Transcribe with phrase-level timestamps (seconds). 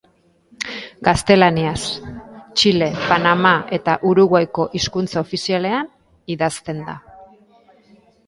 [1.07, 1.81] Gaztelaniaz,
[2.61, 5.91] Txile, Panama eta Uruguaiko hizkuntza ofizialean,
[6.37, 6.97] idazten da.